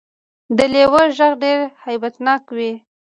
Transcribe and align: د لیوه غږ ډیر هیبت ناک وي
د 0.57 0.59
لیوه 0.73 1.03
غږ 1.17 1.31
ډیر 1.43 1.59
هیبت 1.85 2.13
ناک 2.25 2.43
وي 2.55 2.71